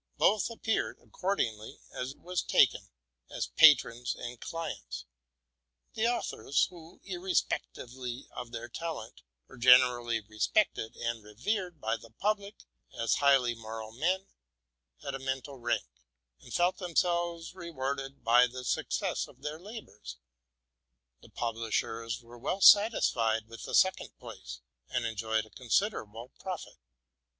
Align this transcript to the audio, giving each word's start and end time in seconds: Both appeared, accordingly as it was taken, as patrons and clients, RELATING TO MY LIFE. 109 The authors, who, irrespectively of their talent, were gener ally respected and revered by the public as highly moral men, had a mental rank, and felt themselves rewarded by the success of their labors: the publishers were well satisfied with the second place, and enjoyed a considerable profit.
Both 0.17 0.49
appeared, 0.49 0.97
accordingly 0.99 1.77
as 1.93 2.13
it 2.13 2.17
was 2.21 2.41
taken, 2.41 2.89
as 3.29 3.51
patrons 3.55 4.15
and 4.15 4.41
clients, 4.41 5.05
RELATING 5.93 5.93
TO 5.93 6.01
MY 6.09 6.15
LIFE. 6.15 6.31
109 6.31 6.41
The 6.41 6.41
authors, 6.41 6.65
who, 6.71 7.01
irrespectively 7.03 8.27
of 8.35 8.51
their 8.51 8.67
talent, 8.67 9.21
were 9.47 9.59
gener 9.59 9.99
ally 10.03 10.21
respected 10.27 10.95
and 10.95 11.23
revered 11.23 11.79
by 11.79 11.97
the 11.97 12.09
public 12.09 12.65
as 12.97 13.17
highly 13.21 13.53
moral 13.53 13.91
men, 13.91 14.25
had 15.03 15.13
a 15.13 15.19
mental 15.19 15.57
rank, 15.59 15.85
and 16.41 16.51
felt 16.51 16.79
themselves 16.79 17.53
rewarded 17.53 18.23
by 18.23 18.47
the 18.47 18.63
success 18.65 19.27
of 19.27 19.43
their 19.43 19.59
labors: 19.59 20.17
the 21.21 21.29
publishers 21.29 22.23
were 22.23 22.39
well 22.39 22.59
satisfied 22.59 23.47
with 23.47 23.65
the 23.65 23.75
second 23.75 24.17
place, 24.17 24.61
and 24.89 25.05
enjoyed 25.05 25.45
a 25.45 25.51
considerable 25.51 26.29
profit. 26.39 26.79